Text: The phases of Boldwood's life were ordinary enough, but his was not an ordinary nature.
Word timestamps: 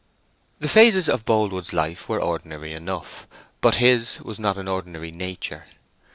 The 0.57 0.67
phases 0.67 1.07
of 1.07 1.25
Boldwood's 1.25 1.73
life 1.73 2.09
were 2.09 2.19
ordinary 2.19 2.73
enough, 2.73 3.27
but 3.61 3.75
his 3.75 4.19
was 4.21 4.39
not 4.39 4.57
an 4.57 4.67
ordinary 4.67 5.11
nature. 5.11 5.67